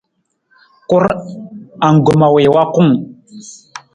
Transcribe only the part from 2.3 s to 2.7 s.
wii wa